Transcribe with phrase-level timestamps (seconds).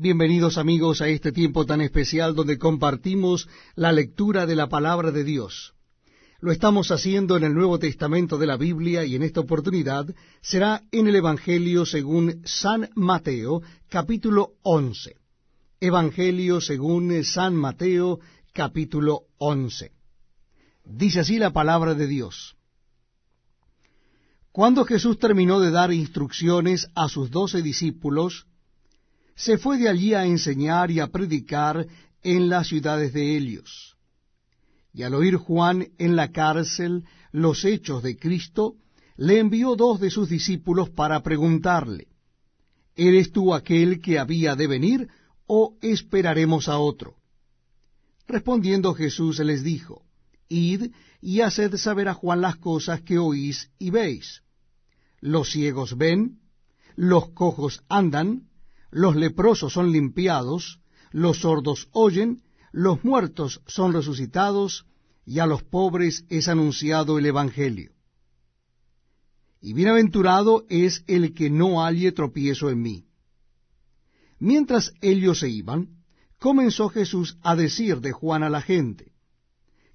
[0.00, 5.24] Bienvenidos amigos a este tiempo tan especial donde compartimos la lectura de la palabra de
[5.24, 5.74] Dios.
[6.38, 10.06] Lo estamos haciendo en el Nuevo Testamento de la Biblia y en esta oportunidad
[10.40, 15.16] será en el Evangelio según San Mateo, capítulo 11.
[15.80, 18.20] Evangelio según San Mateo,
[18.52, 19.90] capítulo 11.
[20.84, 22.56] Dice así la palabra de Dios.
[24.52, 28.46] Cuando Jesús terminó de dar instrucciones a sus doce discípulos,
[29.38, 31.86] se fue de allí a enseñar y a predicar
[32.22, 33.96] en las ciudades de Helios.
[34.92, 38.74] Y al oír Juan en la cárcel los hechos de Cristo,
[39.16, 42.08] le envió dos de sus discípulos para preguntarle,
[42.96, 45.08] ¿Eres tú aquel que había de venir
[45.46, 47.14] o esperaremos a otro?
[48.26, 50.02] Respondiendo Jesús les dijo,
[50.48, 54.42] Id y haced saber a Juan las cosas que oís y veis.
[55.20, 56.40] Los ciegos ven,
[56.96, 58.47] los cojos andan,
[58.90, 62.42] los leprosos son limpiados, los sordos oyen,
[62.72, 64.86] los muertos son resucitados,
[65.24, 67.92] y a los pobres es anunciado el Evangelio.
[69.60, 73.04] Y bienaventurado es el que no halle tropiezo en mí.
[74.38, 75.98] Mientras ellos se iban,
[76.38, 79.12] comenzó Jesús a decir de Juan a la gente,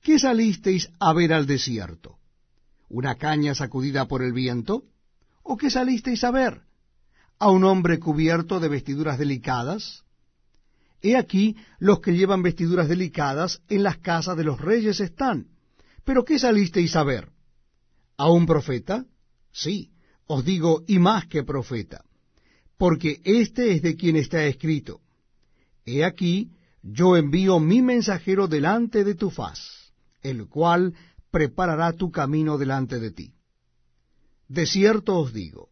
[0.00, 2.18] ¿qué salisteis a ver al desierto?
[2.88, 4.84] ¿Una caña sacudida por el viento?
[5.42, 6.62] ¿O qué salisteis a ver?
[7.40, 10.04] A un hombre cubierto de vestiduras delicadas?
[11.00, 15.48] He aquí los que llevan vestiduras delicadas en las casas de los reyes están.
[16.04, 17.30] ¿Pero qué salisteis a ver?
[18.18, 19.06] ¿A un profeta?
[19.50, 19.90] Sí,
[20.26, 22.04] os digo, y más que profeta,
[22.76, 25.00] porque este es de quien está escrito.
[25.86, 26.52] He aquí,
[26.82, 30.94] yo envío mi mensajero delante de tu faz, el cual
[31.30, 33.32] preparará tu camino delante de ti.
[34.46, 35.69] De cierto os digo,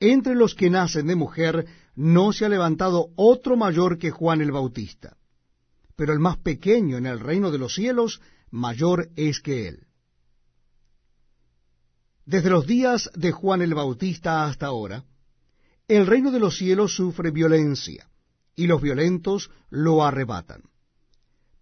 [0.00, 4.50] entre los que nacen de mujer no se ha levantado otro mayor que Juan el
[4.50, 5.16] Bautista,
[5.94, 9.86] pero el más pequeño en el reino de los cielos mayor es que él.
[12.24, 15.04] Desde los días de Juan el Bautista hasta ahora,
[15.88, 18.08] el reino de los cielos sufre violencia,
[18.56, 20.62] y los violentos lo arrebatan,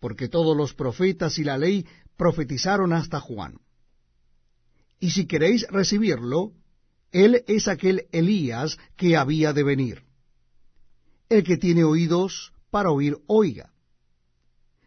[0.00, 3.59] porque todos los profetas y la ley profetizaron hasta Juan.
[5.00, 6.53] Y si queréis recibirlo,
[7.13, 10.03] él es aquel Elías que había de venir.
[11.29, 13.73] El que tiene oídos para oír, oiga.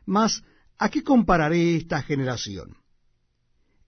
[0.06, 0.44] Mas,
[0.78, 2.78] ¿a qué compararé esta generación?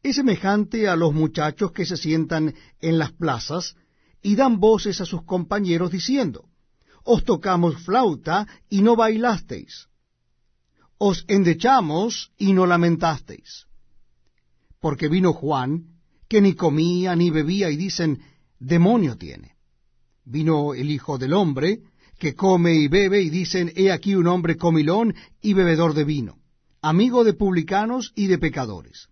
[0.02, 3.76] Es semejante a los muchachos que se sientan en las plazas
[4.22, 6.50] y dan voces a sus compañeros diciendo,
[7.04, 9.88] Os tocamos flauta y no bailasteis.
[10.98, 13.66] Os endechamos y no lamentasteis.
[14.80, 15.93] Porque vino Juan
[16.34, 18.20] que ni comía ni bebía y dicen,
[18.58, 19.52] demonio tiene.
[20.26, 21.82] Vino el Hijo del Hombre,
[22.18, 25.14] que come y bebe y dicen, he aquí un hombre comilón
[25.44, 26.40] y bebedor de vino,
[26.82, 29.10] amigo de publicanos y de pecadores.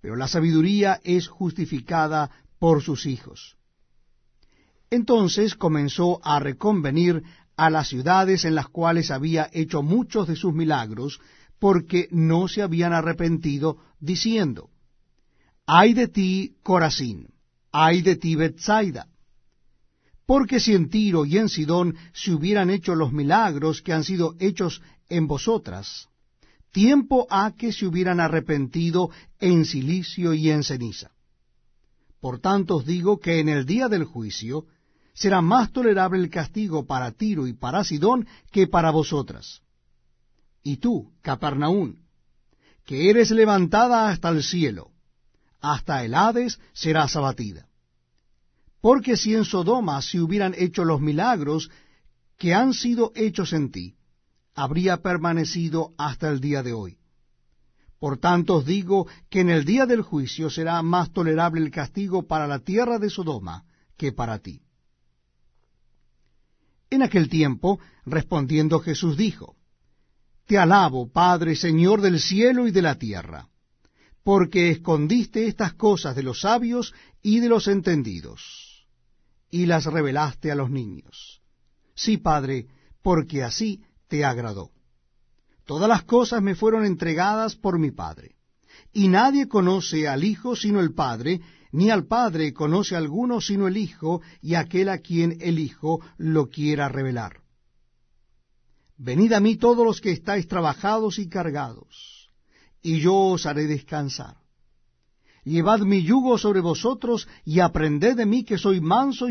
[0.00, 3.56] Pero la sabiduría es justificada por sus hijos.
[4.90, 7.22] Entonces comenzó a reconvenir
[7.56, 11.20] a las ciudades en las cuales había hecho muchos de sus milagros,
[11.60, 14.71] porque no se habían arrepentido, diciendo,
[15.66, 17.28] ay de ti, Corazín,
[17.70, 19.06] ay de ti, Bethsaida.
[20.26, 24.34] Porque si en Tiro y en Sidón se hubieran hecho los milagros que han sido
[24.38, 26.08] hechos en vosotras,
[26.70, 31.10] tiempo ha que se hubieran arrepentido en silicio y en ceniza.
[32.20, 34.66] Por tanto os digo que en el día del juicio
[35.12, 39.60] será más tolerable el castigo para Tiro y para Sidón que para vosotras.
[40.62, 42.06] Y tú, Capernaún,
[42.84, 44.91] que eres levantada hasta el cielo,
[45.62, 47.68] hasta el Hades serás abatida.
[48.80, 51.70] Porque si en Sodoma se hubieran hecho los milagros
[52.36, 53.94] que han sido hechos en ti,
[54.54, 56.98] habría permanecido hasta el día de hoy.
[58.00, 62.26] Por tanto os digo que en el día del juicio será más tolerable el castigo
[62.26, 63.64] para la tierra de Sodoma
[63.96, 64.60] que para ti.
[66.90, 69.54] En aquel tiempo, respondiendo Jesús dijo,
[70.46, 73.48] Te alabo, Padre, Señor del cielo y de la tierra
[74.24, 78.86] porque escondiste estas cosas de los sabios y de los entendidos,
[79.50, 81.40] y las revelaste a los niños.
[81.94, 82.66] Sí, Padre,
[83.02, 84.70] porque así te agradó.
[85.64, 88.36] Todas las cosas me fueron entregadas por mi Padre,
[88.92, 91.40] y nadie conoce al Hijo sino el Padre,
[91.72, 96.48] ni al Padre conoce alguno sino el Hijo, y aquel a quien el Hijo lo
[96.48, 97.40] quiera revelar.
[98.96, 102.21] Venid a mí todos los que estáis trabajados y cargados
[102.82, 104.36] y yo os haré descansar.
[105.44, 109.28] Llevad mi yugo sobre vosotros y aprended de mí que soy manso